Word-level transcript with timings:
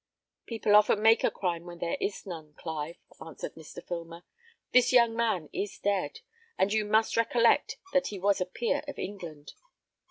"People 0.47 0.75
often 0.75 0.99
make 0.99 1.23
a 1.23 1.29
crime 1.29 1.65
where 1.67 1.75
there 1.77 1.97
is 2.01 2.25
none, 2.25 2.55
Clive," 2.55 2.97
answered 3.23 3.53
Mr. 3.53 3.85
Filmer. 3.87 4.23
"This 4.71 4.91
young 4.91 5.15
man 5.15 5.47
is 5.53 5.77
dead, 5.77 6.21
and 6.57 6.73
you 6.73 6.85
must 6.85 7.15
recollect 7.15 7.77
that 7.93 8.07
he 8.07 8.17
was 8.17 8.41
a 8.41 8.47
peer 8.47 8.81
of 8.87 8.97
England." 8.97 9.53